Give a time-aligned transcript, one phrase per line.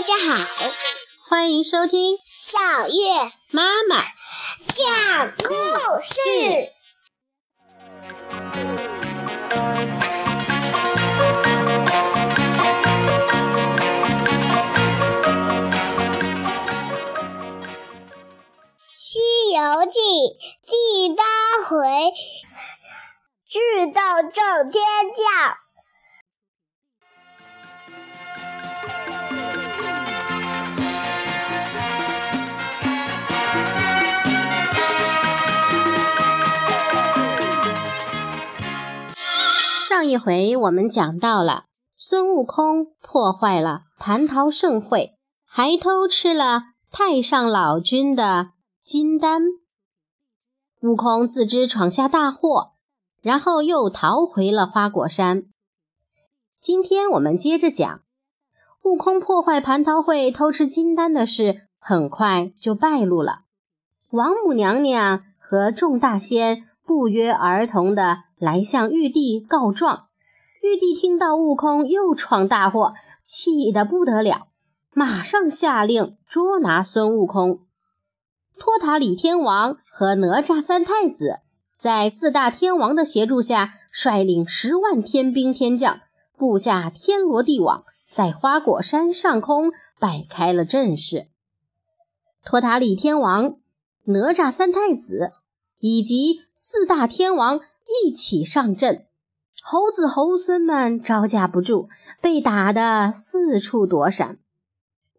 [0.00, 0.46] 大家好，
[1.28, 3.96] 欢迎收听小月妈妈
[4.74, 5.52] 讲故
[6.02, 6.20] 事。
[18.88, 20.00] 《西游记》
[20.64, 21.22] 第八
[21.68, 22.14] 回，
[23.50, 24.00] 智斗
[24.32, 24.82] 正天
[25.14, 25.58] 将。
[39.90, 41.64] 上一回我们讲到了
[41.96, 48.50] 孙悟空破坏了蟠桃盛会，还偷吃了太上老君的
[48.84, 49.42] 金丹。
[50.82, 52.74] 悟空自知闯下大祸，
[53.20, 55.42] 然后又逃回了花果山。
[56.60, 58.02] 今天我们接着讲，
[58.84, 63.40] 悟空破坏蟠桃会、偷吃金丹的事，很快就败露了。
[64.12, 68.29] 王母娘娘和众大仙不约而同的。
[68.40, 70.06] 来向玉帝告状，
[70.62, 74.48] 玉帝听到悟空又闯大祸，气得不得了，
[74.94, 77.60] 马上下令捉拿孙悟空。
[78.58, 81.40] 托塔李天王和哪吒三太子
[81.76, 86.00] 在四大天王的协助下，率领十万天兵天将，
[86.38, 91.28] 布下天罗地网，在花果山上空摆开了阵势。
[92.42, 93.56] 托塔李天王、
[94.04, 95.32] 哪吒三太子
[95.78, 97.60] 以及四大天王。
[98.04, 99.06] 一起上阵，
[99.62, 101.88] 猴子猴孙们招架不住，
[102.20, 104.38] 被打得四处躲闪。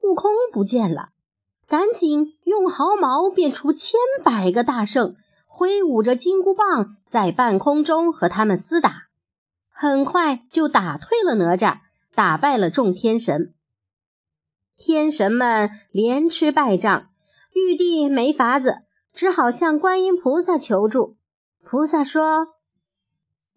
[0.02, 1.10] 悟空不见了，
[1.68, 9.08] 赶紧用毫毛变出千百个大圣，挥舞着金箍棒在半空中和他们厮打，
[9.70, 11.80] 很快就打退了哪吒，
[12.16, 13.54] 打败了众天神。
[14.78, 17.10] 天神们连吃败仗，
[17.54, 18.84] 玉帝没法子，
[19.14, 21.18] 只好向观音菩萨求助。
[21.64, 22.56] 菩萨说。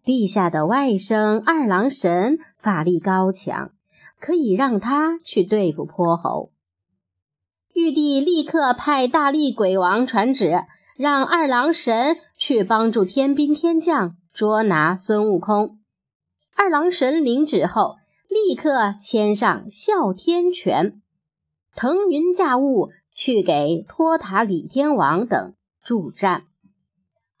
[0.05, 3.71] 陛下的外甥二郎神法力高强，
[4.19, 6.51] 可以让他去对付泼猴。
[7.73, 10.63] 玉帝立刻派大力鬼王传旨，
[10.95, 15.79] 让二郎神去帮助天兵天将捉拿孙悟空。
[16.55, 17.95] 二郎神领旨后，
[18.29, 21.01] 立刻牵上哮天犬，
[21.75, 26.43] 腾云驾雾去给托塔李天王等助战。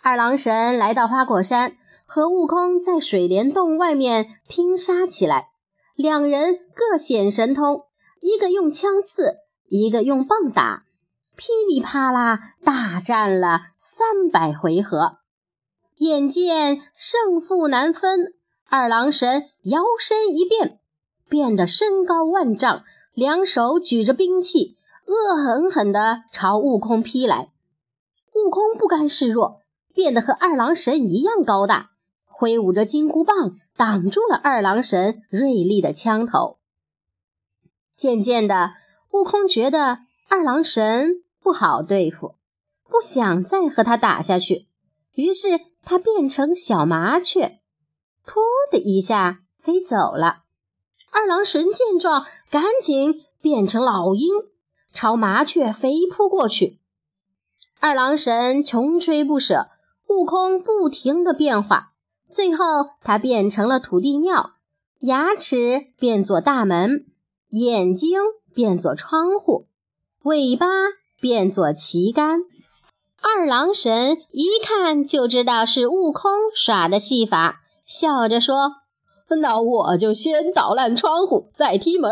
[0.01, 1.77] 二郎神来到花果山。
[2.05, 5.49] 和悟空在水帘洞外面拼杀起来，
[5.95, 7.85] 两人各显神通，
[8.21, 10.85] 一个用枪刺，一个用棒打，
[11.35, 15.17] 噼里啪啦大战了三百回合。
[15.97, 18.33] 眼见胜负难分，
[18.69, 20.79] 二郎神摇身一变，
[21.27, 22.83] 变得身高万丈，
[23.13, 24.77] 两手举着兵器，
[25.07, 27.51] 恶狠狠地朝悟空劈来。
[28.33, 29.61] 悟空不甘示弱，
[29.93, 31.91] 变得和二郎神一样高大。
[32.37, 36.57] 挥舞着金箍棒，挡住了二郎神锐利的枪头。
[37.95, 38.73] 渐渐的，
[39.11, 42.35] 悟空觉得二郎神不好对付，
[42.89, 44.67] 不想再和他打下去。
[45.13, 47.61] 于是他变成小麻雀，
[48.27, 50.39] 噗的一下飞走了。
[51.11, 54.27] 二郎神见状，赶紧变成老鹰，
[54.93, 56.81] 朝麻雀飞扑过去。
[57.79, 59.69] 二郎神穷追不舍，
[60.09, 61.93] 悟空不停的变化。
[62.29, 64.55] 最后，他变成了土地庙，
[64.99, 67.05] 牙齿变作大门，
[67.49, 68.19] 眼睛
[68.53, 69.67] 变作窗户，
[70.23, 70.67] 尾巴
[71.19, 72.41] 变作旗杆。
[73.21, 78.75] 二郎神一看就知道是悟空耍的戏法，笑着说
[79.41, 82.11] ：“那我就先捣烂窗户，再踢门。”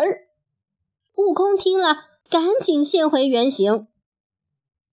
[1.15, 3.87] 悟空听了，赶紧现回原形。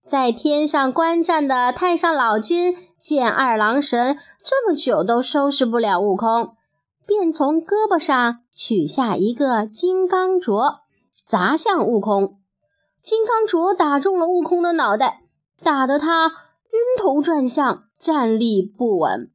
[0.05, 6.55] 在天上观战的太上老君见二郎神这么久都收拾不了悟空，
[7.07, 10.81] 便从胳膊上取下一个金刚镯，
[11.27, 12.37] 砸向悟空。
[13.01, 15.23] 金刚镯打中了悟空的脑袋，
[15.63, 19.31] 打得他晕头转向，站立不稳。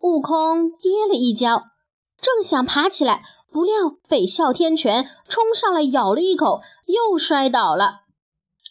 [0.00, 1.64] 悟空跌了一跤，
[2.18, 3.22] 正想爬起来，
[3.52, 3.74] 不料
[4.08, 8.03] 被哮天犬冲上来咬了一口，又摔倒了。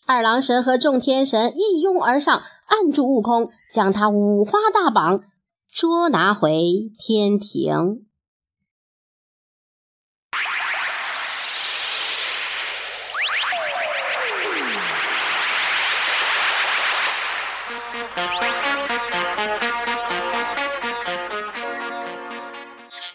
[0.06, 5.24] 二郎神和众天神一拥而上，按住悟空，将他五花大绑，
[5.72, 8.06] 捉拿回天庭。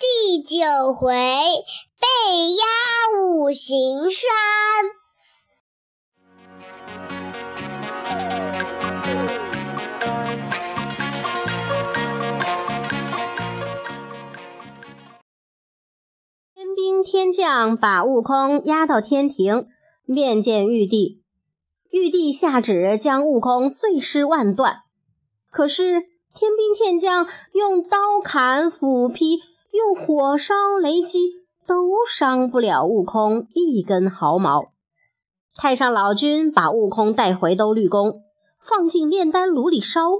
[0.00, 1.14] 第九回
[2.00, 2.06] 被
[2.55, 2.64] 压
[3.20, 4.98] 五行山。
[17.11, 19.67] 天将把悟空押到天庭，
[20.05, 21.23] 面见玉帝。
[21.91, 24.83] 玉帝下旨将悟空碎尸万段，
[25.51, 26.03] 可是
[26.35, 29.39] 天兵天将用刀砍、斧劈、
[29.73, 34.73] 用火烧、雷击，都伤不了悟空一根毫毛。
[35.55, 38.21] 太上老君把悟空带回兜率宫，
[38.61, 40.11] 放进炼丹炉里烧。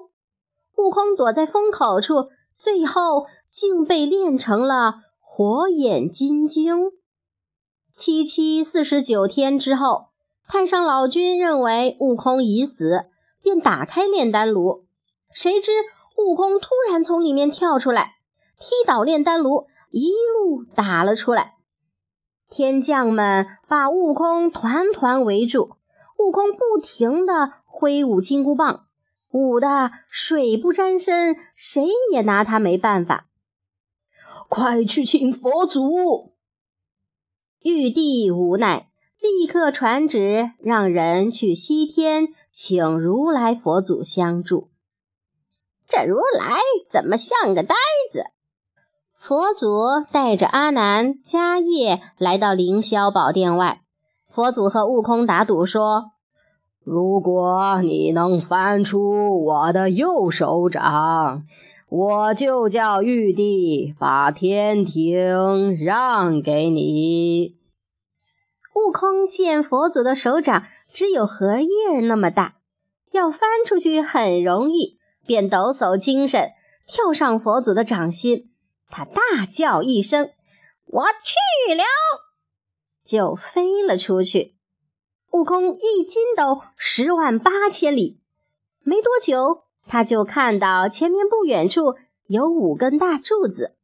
[0.79, 6.91] 悟空躲在风口处，最后竟被炼成了火眼金睛。
[7.95, 10.07] 七七四十九天之后。
[10.49, 13.11] 太上老君认为悟空已死，
[13.43, 14.87] 便打开炼丹炉。
[15.31, 15.71] 谁知
[16.17, 18.15] 悟空突然从里面跳出来，
[18.59, 21.57] 踢倒炼丹炉，一路打了出来。
[22.49, 25.77] 天将们把悟空团团围住，
[26.17, 28.87] 悟空不停地挥舞金箍棒，
[29.31, 33.27] 舞得水不沾身，谁也拿他没办法。
[34.49, 36.33] 快去请佛祖！
[37.63, 38.89] 玉帝无奈。
[39.21, 44.71] 立刻传旨，让人去西天请如来佛祖相助。
[45.89, 47.75] 这如来怎么像个呆
[48.13, 48.27] 子？
[49.17, 49.69] 佛祖
[50.13, 53.83] 带着阿难、迦叶来到凌霄宝殿外。
[54.29, 56.13] 佛祖和悟空打赌说
[56.85, 61.43] ：“如果你能翻出我的右手掌，
[61.89, 67.57] 我就叫玉帝把天庭让给你。”
[68.75, 72.59] 悟空见佛祖的手掌只有荷叶那么大，
[73.13, 76.53] 要翻出去很容易，便抖擞精神，
[76.87, 78.53] 跳上佛祖的掌心。
[78.89, 80.31] 他大叫一声
[80.87, 81.83] ：“我去了！”
[83.05, 84.57] 就飞了出去。
[85.33, 88.21] 悟空一筋斗十万八千里，
[88.81, 91.97] 没多久，他就看到前面不远处
[92.27, 93.75] 有五根大柱子。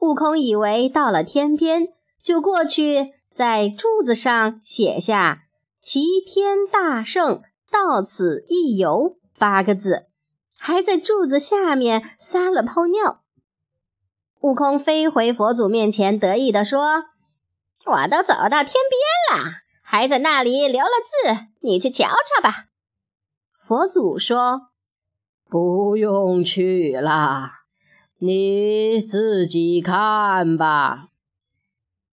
[0.00, 1.86] 悟空以为到了天边，
[2.22, 3.14] 就过去。
[3.34, 5.44] 在柱子上写下
[5.80, 10.06] “齐天大圣到此一游”八个字，
[10.58, 13.20] 还在柱子下面撒了泡尿。
[14.40, 17.04] 悟空飞回佛祖面前，得意地说
[17.86, 19.44] ：“我都走到天边了，
[19.82, 20.90] 还在那里留了
[21.24, 22.64] 字，你去瞧瞧吧。”
[23.56, 24.67] 佛祖说
[25.48, 27.50] ：“不用去了，
[28.18, 31.08] 你自己看吧。”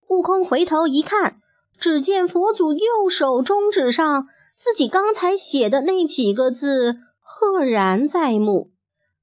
[0.07, 1.41] 悟空回头一看，
[1.77, 4.27] 只见佛祖右手中指上
[4.57, 8.71] 自己刚才写的那几个字赫然在目，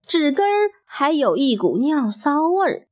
[0.06, 2.88] 指根还有一股尿骚味儿。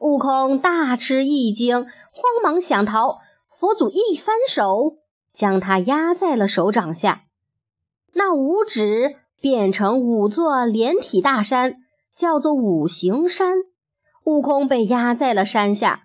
[0.00, 1.82] 悟空大吃一惊，
[2.12, 3.18] 慌忙想逃，
[3.52, 4.96] 佛祖一翻手，
[5.32, 7.22] 将他压在了手掌下。
[8.12, 11.76] 那五指变成五座连体大山，
[12.16, 13.54] 叫做五行山。
[14.24, 16.04] 悟空被压在了山下。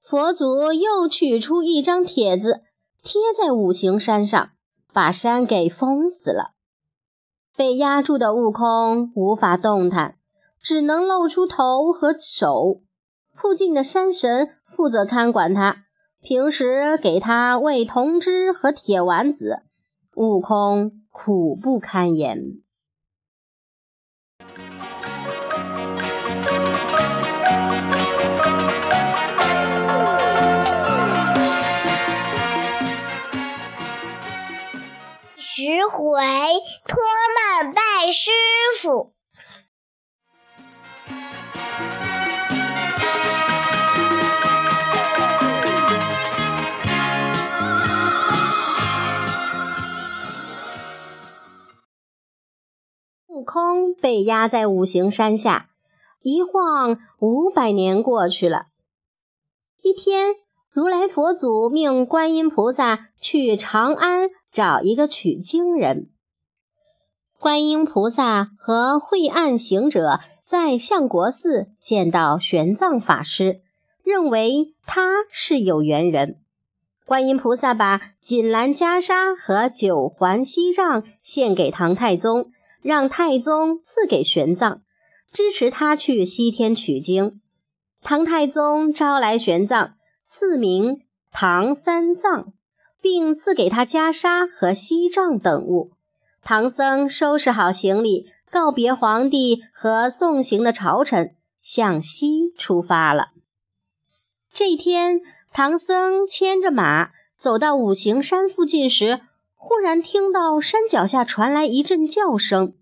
[0.00, 2.62] 佛祖又取出一张帖子，
[3.02, 4.50] 贴在五行山上，
[4.92, 6.52] 把山给封死了。
[7.56, 10.16] 被压住的悟空无法动弹，
[10.62, 12.80] 只能露出头和手。
[13.34, 15.84] 附近的山神负责看管他，
[16.22, 19.64] 平时给他喂铜汁和铁丸子。
[20.16, 22.60] 悟空苦不堪言。
[53.94, 55.70] 被压在五行山下，
[56.22, 58.66] 一晃五百年过去了。
[59.82, 60.34] 一天，
[60.70, 64.30] 如来佛祖命观音菩萨去长安。
[64.52, 66.10] 找一个取经人。
[67.38, 73.60] 观音菩萨和晦暗行者在相国寺见到玄奘法师，
[74.02, 76.40] 认为他是有缘人。
[77.06, 82.50] 观音菩萨把锦兰袈裟和九环锡杖献给唐太宗，
[82.82, 84.80] 让太宗赐给玄奘，
[85.32, 87.40] 支持他去西天取经。
[88.02, 89.92] 唐太宗招来玄奘，
[90.24, 92.52] 赐名唐三藏。
[93.02, 95.92] 并赐给他袈裟和锡杖等物。
[96.42, 103.28] 唐僧收拾好行李，告别皇帝和送行的朝臣，向西出发了。
[104.52, 109.20] 这天，唐僧牵着马走到五行山附近时，
[109.62, 112.72] 忽然听到山脚下传来一阵叫声。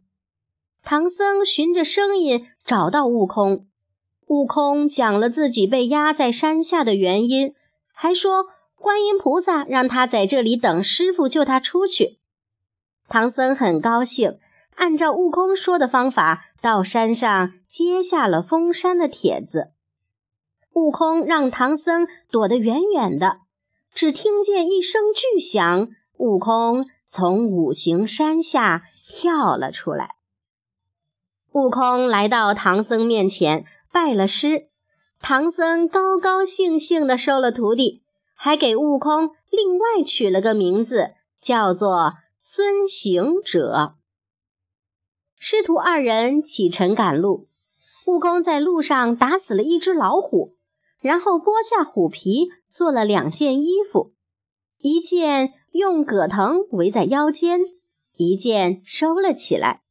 [0.85, 3.67] 唐僧循着声音找到悟空，
[4.29, 7.53] 悟空讲了自己被压在山下的原因，
[7.93, 12.21] 还说观音菩萨让他在这里等师傅救他出去。
[13.09, 14.39] 唐僧很高兴，
[14.77, 19.73] 按照悟空说的方法到山上接下了封山的帖子。
[20.75, 23.41] 悟空让唐僧躲得远远的，
[23.93, 25.89] 只听见一声巨响，
[26.19, 30.17] 悟空从五行山下跳了出来。
[31.53, 34.69] 悟空来到唐僧面前，拜了师。
[35.21, 38.03] 唐僧高高兴兴地收了徒弟，
[38.35, 43.95] 还给悟空另外取了个名字，叫做孙行者。
[45.37, 47.49] 师徒二人启程赶路，
[48.07, 50.55] 悟空在路上打死了一只老虎，
[51.01, 54.13] 然后剥下虎皮做了两件衣服，
[54.81, 57.61] 一件用葛藤围在腰间，
[58.17, 59.83] 一件收了起来。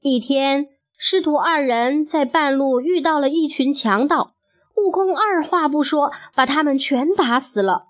[0.00, 4.34] 一天，师徒二人在半路遇到了一群强盗，
[4.76, 7.88] 悟空二话不说，把他们全打死了。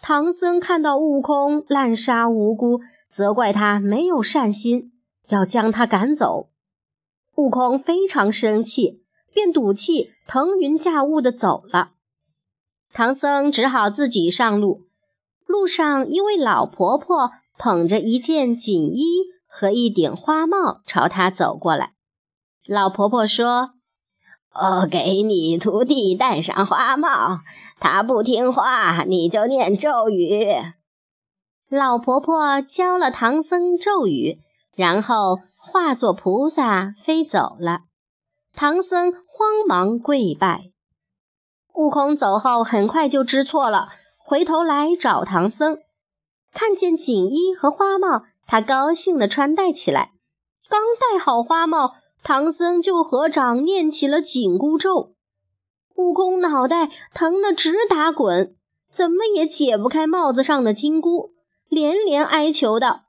[0.00, 2.80] 唐僧看到悟空滥杀无辜，
[3.10, 4.92] 责怪他没有善心，
[5.30, 6.50] 要将他赶走。
[7.34, 11.92] 悟空非常生气，便赌气腾云驾雾地走了。
[12.92, 14.82] 唐僧只好自己上路。
[15.52, 19.32] 路上，一位老婆婆捧着一件锦衣。
[19.54, 21.92] 和一顶花帽朝他走过来，
[22.66, 23.72] 老婆婆说
[24.80, 27.40] ：“我给你徒弟戴上花帽，
[27.78, 30.48] 他不听话，你就念咒语。”
[31.68, 34.38] 老婆婆教了唐僧咒语，
[34.74, 37.80] 然后化作菩萨飞走了。
[38.54, 40.72] 唐僧慌忙跪拜。
[41.74, 43.88] 悟空走后，很快就知错了，
[44.24, 45.78] 回头来找唐僧，
[46.52, 48.24] 看见锦衣和花帽。
[48.46, 50.12] 他高兴地穿戴起来，
[50.68, 55.14] 刚戴好花帽，唐僧就合掌念起了紧箍咒。
[55.96, 58.56] 悟空脑袋疼得直打滚，
[58.90, 61.30] 怎么也解不开帽子上的金箍，
[61.68, 63.04] 连连哀求道：“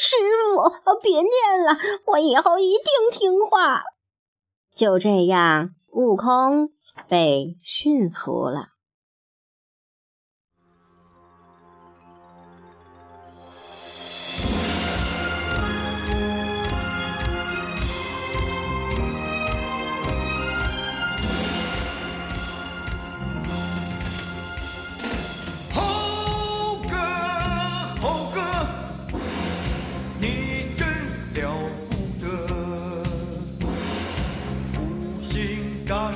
[0.00, 0.16] 师
[0.54, 3.82] 傅，别念了，我以后一定听话。”
[4.74, 6.70] 就这样，悟空
[7.08, 8.70] 被驯服了。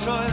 [0.03, 0.32] joy